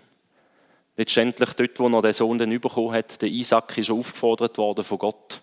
[0.96, 4.98] Letztendlich dort, wo er den Sohn dann bekommen hat, der Isaac ist aufgefordert worden von
[4.98, 5.40] Gott,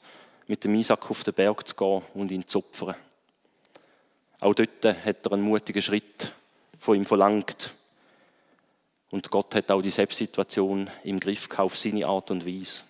[0.48, 2.96] mit dem Isaac auf den Berg zu gehen und ihn zu opfern.
[4.40, 6.32] Auch dort hat er einen mutigen Schritt
[6.80, 7.72] von ihm verlangt.
[9.12, 12.82] Und Gott hat auch die Selbstsituation im Griff auf seine Art und Weise.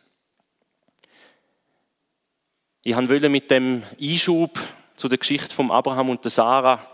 [2.83, 4.59] Ich wollte mit dem Einschub
[4.97, 6.94] zu der Geschichte von Abraham und der Sarah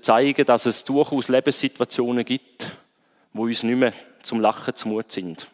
[0.00, 2.70] zeigen, dass es durchaus Lebenssituationen gibt,
[3.32, 5.50] wo uns nicht mehr zum Lachen zumut sind.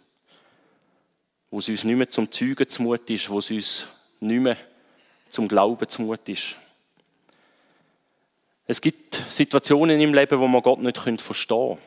[1.51, 3.87] Wo es uns nicht mehr zum Zeugen zumut ist, wo es uns
[4.21, 4.57] nicht mehr
[5.31, 6.57] zum Glauben zumut ist.
[8.67, 11.79] Es gibt Situationen im Leben, wo man Gott nicht verstehen können.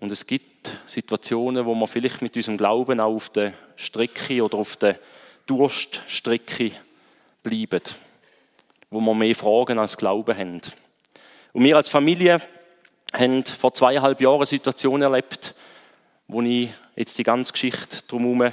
[0.00, 4.58] Und es gibt Situationen, wo wir vielleicht mit unserem Glauben auch auf der Strecke oder
[4.58, 4.98] auf der
[5.46, 6.72] Durststrecke
[7.42, 7.82] bleiben,
[8.90, 10.60] wo wir mehr Fragen als Glauben haben.
[11.52, 12.40] Und wir als Familie
[13.12, 15.54] haben vor zweieinhalb Jahren eine Situation erlebt,
[16.28, 18.52] wo ich jetzt die ganze Geschichte drumherum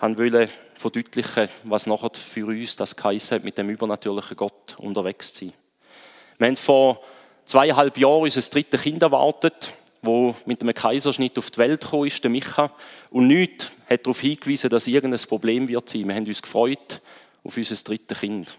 [0.00, 5.46] wollte verdeutlichen, was nachher für uns das geheißen hat, mit dem übernatürlichen Gott unterwegs zu
[5.46, 5.54] sein.
[6.38, 7.00] Wir haben vor
[7.46, 12.22] zweieinhalb Jahren unser drittes Kind erwartet wo mit einem Kaiserschnitt auf die Welt gekommen ist,
[12.22, 12.70] der Micha.
[13.10, 16.06] Und nichts hat darauf hingewiesen, dass irgendein Problem wird sein.
[16.06, 17.00] Wir haben uns gefreut
[17.44, 18.56] auf unser drittes Kind.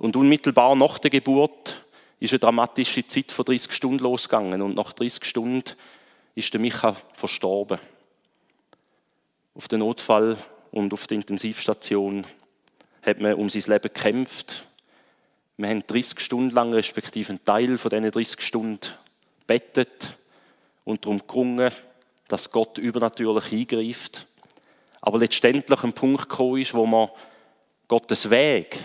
[0.00, 1.84] Und unmittelbar nach der Geburt
[2.20, 4.62] ist eine dramatische Zeit von 30 Stunden losgegangen.
[4.62, 5.76] Und nach 30 Stunden
[6.34, 7.78] ist der Micha verstorben.
[9.54, 10.38] Auf den Notfall
[10.70, 12.26] und auf der Intensivstation
[13.02, 14.66] hat man um sein Leben gekämpft.
[15.58, 18.94] Wir haben 30 Stunden lang, respektive einen Teil von diesen 30 Stunden,
[19.46, 20.16] bettet
[20.84, 21.72] und darum gerungen,
[22.26, 24.26] dass Gott übernatürlich eingreift.
[25.02, 27.10] Aber letztendlich ein Punkt gekommen ist, wo man
[27.86, 28.82] Gottes Weg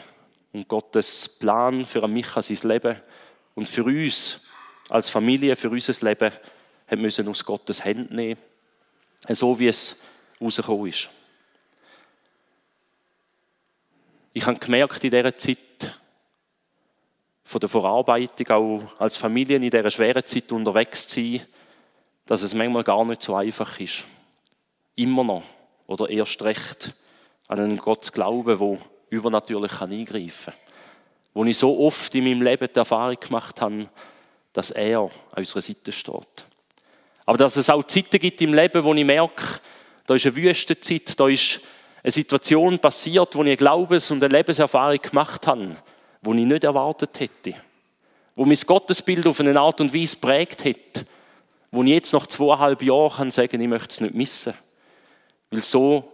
[0.55, 2.95] und Gottes Plan für Micha sein Leben
[3.55, 4.39] und für uns
[4.89, 6.31] als Familie, für unser Leben,
[6.87, 8.39] haben müssen aus Gottes Händen nehmen.
[9.27, 9.97] So wie es
[10.39, 11.09] rausgekommen ist.
[14.33, 15.57] Ich habe gemerkt in dieser Zeit,
[17.43, 21.41] von der Verarbeitung, auch als Familie in dieser schweren Zeit unterwegs zu sein,
[22.25, 24.05] dass es manchmal gar nicht so einfach ist.
[24.95, 25.43] Immer noch
[25.85, 26.93] oder erst recht
[27.47, 30.61] an einen Gott zu glauben, der übernatürlich eingreifen kann.
[31.33, 33.89] Wo ich so oft in meinem Leben die Erfahrung gemacht habe,
[34.53, 36.45] dass er an unserer Seite steht.
[37.25, 39.59] Aber dass es auch Zeiten gibt im Leben, wo ich merke,
[40.05, 41.59] da ist eine Wüstenzeit, da ist
[42.03, 45.75] eine Situation passiert, wo ich eine Glaubens- und eine Lebenserfahrung gemacht habe,
[46.21, 47.55] wo ich nicht erwartet hätte.
[48.35, 51.05] Wo mein Gottesbild auf eine Art und Weise prägt hätte,
[51.71, 54.53] wo ich jetzt nach zweieinhalb Jahren kann sagen, ich möchte es nicht missen.
[55.49, 56.11] Weil es so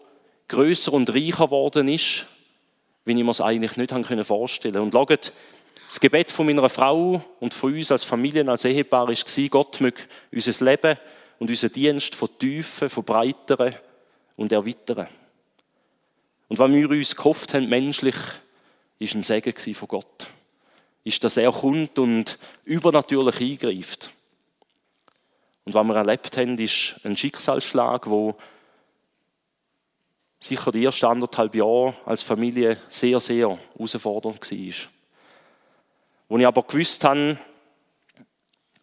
[0.48, 2.26] größer und reicher geworden ist,
[3.06, 3.94] wie ich mir es eigentlich nicht
[4.26, 4.98] vorstellen konnte.
[4.98, 5.34] Und schaut,
[5.88, 10.02] Das Gebet von meiner Frau und von uns als Familien, als Ehepaar war, Gott möge
[10.32, 10.98] unser Leben
[11.40, 13.76] und unseren Dienst von Tiefen, von Breiteren
[14.38, 15.08] und erweitern.
[16.48, 18.16] Und was wir uns gehofft haben, menschlich,
[19.00, 20.28] ist ein Segen von Gott.
[21.04, 24.12] Ist, dass er kommt und übernatürlich eingreift.
[25.66, 28.36] Und was wir erlebt haben, ist ein Schicksalsschlag, wo
[30.42, 34.92] sicher die ersten anderthalb Jahre als Familie sehr, sehr herausfordernd war.
[36.28, 37.38] Wo ich aber gewusst habe,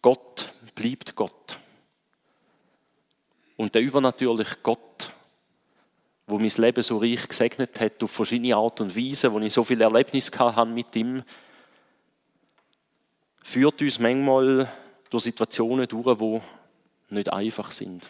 [0.01, 1.59] Gott bleibt Gott.
[3.57, 5.11] Und der übernatürliche Gott,
[6.25, 9.65] wo mein Leben so reich gesegnet hat, auf verschiedene Art und Weise, wo ich so
[9.65, 11.23] viele Erlebnisse hatte mit ihm,
[13.43, 14.71] führt uns manchmal
[15.09, 16.41] durch Situationen durch, wo
[17.09, 18.09] nicht einfach sind.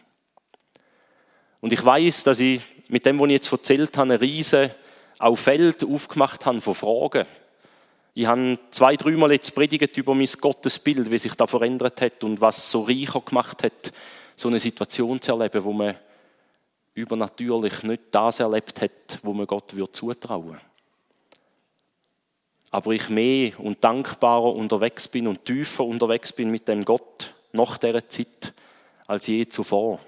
[1.62, 4.76] Und ich weiß, dass ich mit dem, was ich jetzt erzählt habe, eine riese
[5.20, 7.26] auch Feld aufgemacht habe von Fragen.
[8.16, 12.42] Ich habe zwei, dreimal jetzt predigt über mein Gottesbild, wie sich da verändert hat und
[12.42, 13.94] was so reicher gemacht hat,
[14.36, 15.96] so eine Situation zu erleben, wo man
[16.96, 20.60] übernatürlich nicht das erlebt hat, wo man Gott würde zutrauen.
[22.72, 27.78] Aber ich mehr und dankbarer unterwegs bin und tiefer unterwegs bin mit dem Gott nach
[27.78, 28.54] dieser Zeit
[29.06, 30.00] als je zuvor.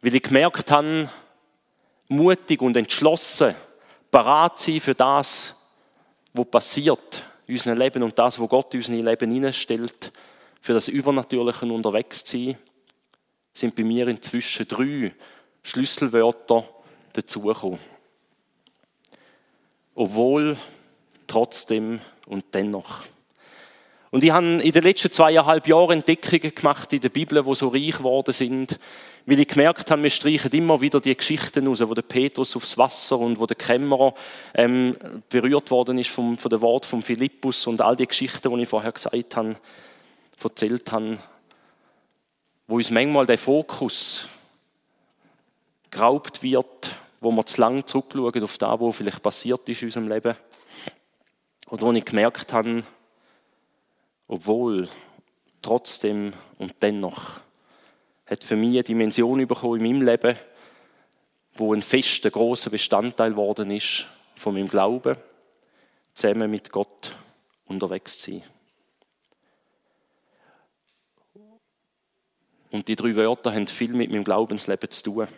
[0.00, 1.08] Weil ich gemerkt habe,
[2.08, 3.54] mutig und entschlossen,
[4.10, 5.54] parat sein für das,
[6.32, 10.12] was passiert in unserem Leben und das, was Gott in unser Leben hineinstellt,
[10.60, 12.58] für das Übernatürliche unterwegs zu sein,
[13.54, 15.14] sind bei mir inzwischen drei
[15.62, 16.64] Schlüsselwörter
[17.12, 17.78] dazugekommen.
[19.94, 20.56] Obwohl,
[21.26, 23.02] trotzdem und dennoch.
[24.10, 27.68] Und ich habe in den letzten zweieinhalb Jahren Entdeckungen gemacht in der Bibel, wo so
[27.68, 28.78] reich geworden sind,
[29.26, 32.78] weil ich gemerkt habe, wir streichen immer wieder die Geschichten raus, wo der Petrus aufs
[32.78, 34.14] Wasser und wo der Kämmerer
[34.54, 34.96] ähm,
[35.28, 38.68] berührt worden ist vom, von dem Wort von Philippus und all die Geschichten, die ich
[38.68, 39.56] vorher gesagt habe,
[40.42, 41.18] erzählt habe,
[42.66, 44.26] wo uns manchmal der Fokus
[45.90, 46.90] geraubt wird,
[47.20, 50.34] wo wir zu lange zurückschauen auf das, was vielleicht passiert ist in unserem Leben.
[51.66, 52.84] Und wo ich gemerkt habe,
[54.28, 54.88] obwohl,
[55.62, 57.40] trotzdem und dennoch,
[58.26, 60.36] hat für mich eine Dimension bekommen in meinem Leben,
[61.54, 65.16] wo ein fester, großer Bestandteil geworden ist von meinem Glauben,
[66.12, 67.16] zusammen mit Gott
[67.66, 68.44] unterwegs zu sein.
[72.70, 75.28] Und die drei Wörter haben viel mit meinem Glaubensleben zu tun.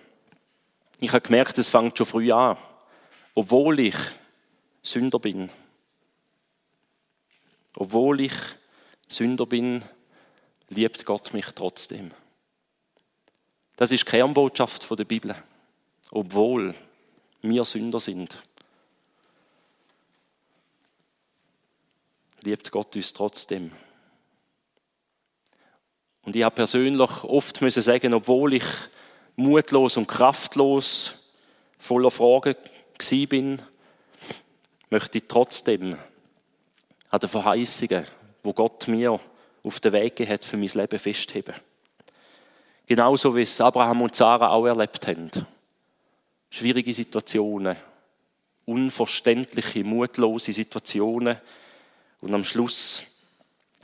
[0.99, 2.59] Ich habe gemerkt, es fängt schon früh an.
[3.35, 3.95] Obwohl ich
[4.83, 5.49] Sünder bin.
[7.77, 8.33] Obwohl ich
[9.11, 9.85] Sünder bin,
[10.69, 12.13] liebt Gott mich trotzdem.
[13.77, 15.35] Das ist die Kernbotschaft der Bibel.
[16.13, 16.75] Obwohl
[17.43, 18.39] wir Sünder sind,
[22.43, 23.73] liebt Gott uns trotzdem.
[26.23, 28.65] Und ich habe persönlich oft müssen sagen, obwohl ich
[29.35, 31.15] mutlos und kraftlos,
[31.79, 32.55] voller Fragen
[33.29, 33.61] bin,
[34.89, 35.99] möchte ich trotzdem
[37.09, 38.07] an den Verheißungen
[38.43, 39.21] wo Gott mir
[39.63, 41.55] auf den Weg hat für mein Leben festheben.
[42.87, 45.31] Genauso wie es Abraham und Sarah auch erlebt haben.
[46.51, 47.77] Schwierige Situationen,
[48.65, 51.37] unverständliche, mutlose Situationen
[52.21, 53.03] und am Schluss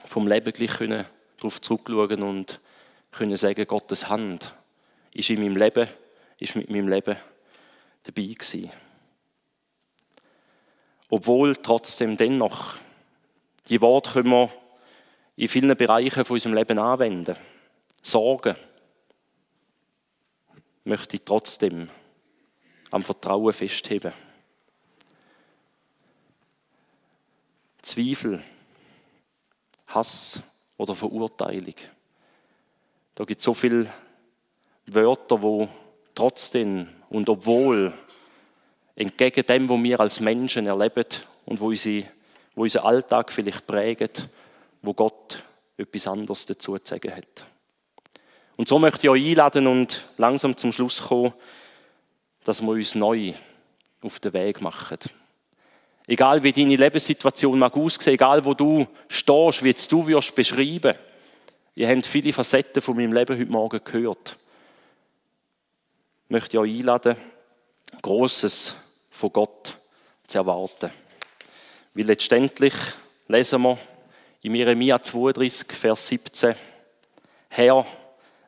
[0.04, 1.04] vom Leben gleich können
[1.36, 2.60] darauf zurückschauen und
[3.12, 4.54] können sagen, Gottes Hand
[5.12, 5.88] ist in meinem Leben,
[6.38, 7.16] ist mit meinem Leben
[8.02, 8.70] dabei gewesen.
[11.08, 12.78] Obwohl trotzdem dennoch
[13.68, 14.50] die Worte können wir
[15.36, 17.36] in vielen Bereichen von unserem Leben anwenden.
[18.02, 18.56] Sorgen
[20.84, 21.90] möchte ich trotzdem
[22.90, 24.12] am Vertrauen festheben.
[27.82, 28.42] Zweifel,
[29.88, 30.40] Hass
[30.76, 31.74] oder Verurteilung.
[33.14, 33.92] Da gibt es so viele
[34.86, 35.68] Wörter, wo
[36.14, 37.92] trotzdem und obwohl
[38.94, 41.06] entgegen dem, was wir als Menschen erleben
[41.44, 42.08] und wo unsere
[42.56, 44.10] wo unseren Alltag vielleicht prägen,
[44.82, 45.44] wo Gott
[45.76, 47.46] etwas anderes dazu zu sagen hat.
[48.56, 51.34] Und so möchte ich euch einladen und langsam zum Schluss kommen,
[52.44, 53.34] dass wir uns neu
[54.00, 54.98] auf den Weg machen.
[56.06, 60.94] Egal wie deine Lebenssituation mag aussehen, egal wo du stehst, wie du wirst beschreiben.
[61.74, 64.36] Ihr habt viele Facetten von meinem Leben heute Morgen gehört.
[66.24, 67.16] Ich möchte euch einladen,
[68.00, 68.74] Großes
[69.10, 69.76] von Gott
[70.26, 70.90] zu erwarten.
[71.96, 72.74] Weil letztendlich
[73.26, 73.78] lesen wir
[74.42, 76.54] in Jeremia 32, Vers 17,
[77.48, 77.86] Herr,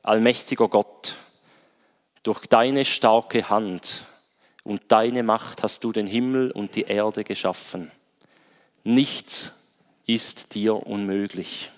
[0.03, 1.17] allmächtiger Gott,
[2.25, 4.05] durch deine starke Hand
[4.65, 7.91] und deine Macht hast du den Himmel und die Erde geschaffen.
[8.85, 9.51] Nichts
[10.05, 11.71] ist dir unmöglich.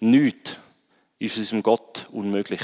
[0.00, 0.58] Nichts
[1.18, 2.60] ist unserem Gott unmöglich.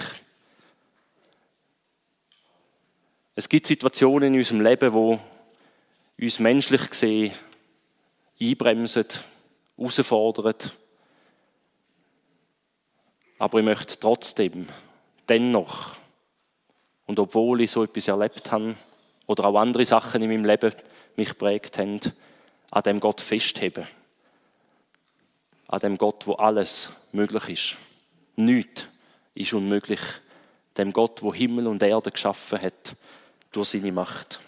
[3.34, 5.18] Es gibt Situationen in unserem Leben, wo
[6.20, 7.32] uns menschlich gesehen
[8.41, 9.07] einbremsen,
[9.76, 10.55] herausfordern.
[13.38, 14.66] Aber ich möchte trotzdem,
[15.28, 15.97] dennoch,
[17.07, 18.76] und obwohl ich so etwas erlebt habe,
[19.26, 20.74] oder auch andere Sachen in meinem Leben
[21.16, 22.01] mich geprägt haben,
[22.70, 23.86] an dem Gott festheben.
[25.68, 27.76] An dem Gott, wo alles möglich ist.
[28.36, 28.86] Nichts
[29.34, 30.01] ist unmöglich.
[30.76, 32.97] Dem Gott, wo Himmel und Erde geschaffen hat,
[33.53, 34.41] durch seine Macht.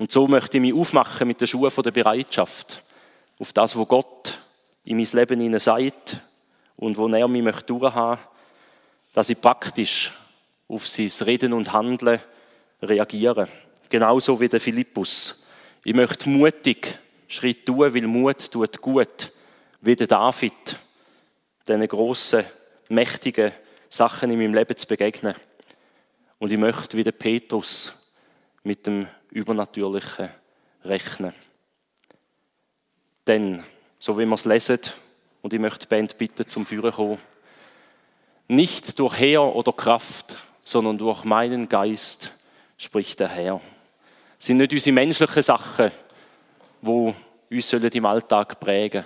[0.00, 2.82] Und so möchte ich mich aufmachen mit den Schuhen der Bereitschaft
[3.38, 4.40] auf das, wo Gott
[4.82, 6.22] in mein Leben hinein sagt
[6.76, 8.18] und wo er mich möchte durchhaben,
[9.12, 10.10] dass ich praktisch
[10.68, 12.18] auf sein Reden und Handeln
[12.80, 13.48] reagiere.
[13.90, 15.44] Genauso wie der Philippus.
[15.84, 16.98] Ich möchte mutig
[17.28, 19.30] Schritt tun, weil Mut tut gut,
[19.82, 20.78] wie der David,
[21.68, 22.46] diesen grossen,
[22.88, 23.52] mächtigen
[23.90, 25.34] Sachen in meinem Leben zu begegnen.
[26.38, 27.92] Und ich möchte wie der Petrus
[28.62, 30.30] mit dem Übernatürlichen
[30.84, 31.32] rechnen.
[33.26, 33.62] Denn,
[33.98, 34.80] so wie wir es lesen,
[35.42, 37.18] und ich möchte die Band bitten, zum Führen kommen,
[38.48, 42.32] nicht durch Heer oder Kraft, sondern durch meinen Geist
[42.76, 43.60] spricht der Herr.
[44.38, 45.90] Es sind nicht unsere menschlichen Sachen,
[46.82, 47.14] die
[47.50, 49.04] uns im Alltag prägen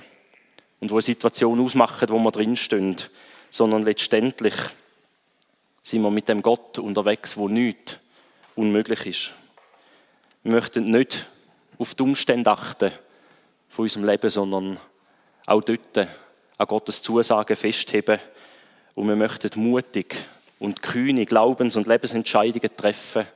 [0.81, 2.97] und wo eine Situation ausmachen, wo wir drinstehen,
[3.51, 4.55] sondern letztendlich
[5.83, 7.99] sind wir mit dem Gott unterwegs, wo nichts
[8.55, 9.35] unmöglich ist.
[10.45, 11.27] Wir möchten nicht
[11.79, 12.93] auf die Umstände achten
[13.71, 14.79] von unserem Leben, sondern
[15.47, 18.21] auch dort an Gottes Zusagen festheben.
[18.95, 20.17] Und wir möchten mutig
[20.59, 23.27] und kühne Glaubens- und Lebensentscheidungen treffen,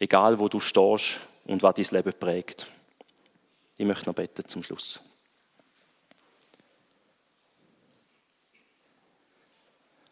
[0.00, 2.66] egal wo du stehst und was dein Leben prägt.
[3.76, 4.98] Ich möchte noch beten zum Schluss.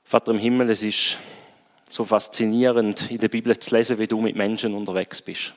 [0.04, 1.18] Vater im Himmel, es ist
[1.88, 5.52] so faszinierend, in der Bibel zu lesen, wie du mit Menschen unterwegs bist.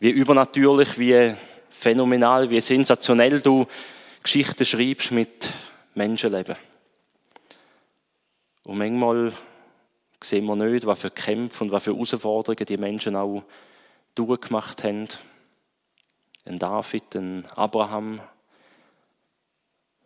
[0.00, 1.34] Wie übernatürlich, wie
[1.70, 3.66] phänomenal, wie sensationell du
[4.22, 5.52] Geschichten schreibst mit
[5.94, 6.56] Menschenleben.
[8.64, 9.32] Und manchmal
[10.22, 13.42] sehen wir nicht, was für Kämpfe und was für Herausforderungen die Menschen auch
[14.14, 15.08] durchgemacht haben.
[16.44, 18.20] Ein David, ein Abraham,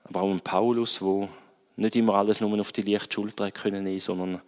[0.05, 1.29] aber auch ein Paulus, wo
[1.77, 4.41] nicht immer alles nur auf die leichte Schulter können sondern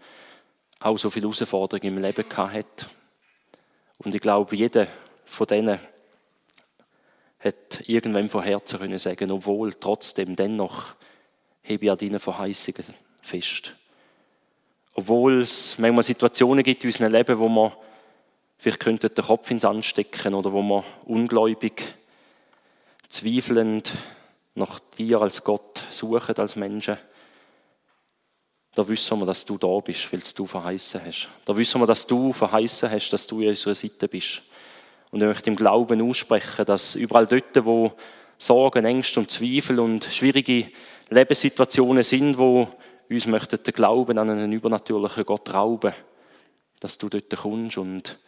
[0.80, 2.88] auch so viele Herausforderungen im Leben hat.
[3.98, 4.86] Und ich glaube, jeder
[5.24, 5.78] von denen
[7.38, 10.94] hat irgendwann von Herzen können sagen, obwohl trotzdem dennoch
[11.62, 12.84] hebe ich an deinen Verheißungen
[13.20, 13.74] fest.
[14.94, 17.76] Obwohl es manchmal Situationen gibt in unserem Leben, wo wir
[18.58, 21.82] vielleicht den Kopf ins Anstecken oder wo wir ungläubig,
[23.08, 23.92] zweifelnd
[24.54, 26.96] nach dir als Gott suchen als Menschen.
[28.74, 31.28] Da wissen wir, dass du da bist, weil du verheißen hast.
[31.44, 34.42] Da wissen wir, dass du verheißen hast, dass du an unserer Seite bist.
[35.14, 37.92] Und ich möchte im Glauben aussprechen, dass überall dort, wo
[38.36, 40.72] Sorgen, Ängste und Zweifel und schwierige
[41.08, 42.66] Lebenssituationen sind, wo
[43.08, 45.94] uns möchten den Glauben an einen übernatürlichen Gott rauben,
[46.80, 48.18] dass du dort kommst und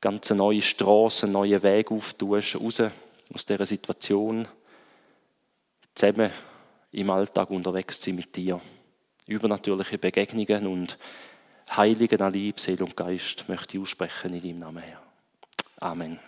[0.00, 2.82] ganz neue Straßen, neue Wege auftust, raus
[3.34, 4.48] aus dieser Situation,
[5.94, 6.30] zusammen
[6.92, 8.58] im Alltag unterwegs sind mit dir.
[9.26, 10.96] Übernatürliche Begegnungen und
[11.76, 15.07] Heiligen an Lieb, Seele und Geist möchte ich aussprechen in deinem Namen, Herr.
[15.82, 16.18] Amen.